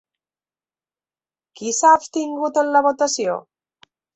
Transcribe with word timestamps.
Qui 1.61 1.75
s'ha 1.81 1.93
abstingut 1.99 2.61
en 2.65 2.73
la 2.77 2.85
votació? 2.89 3.37